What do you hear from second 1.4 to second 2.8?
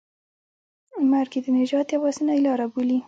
د نجات یوازینۍ لاره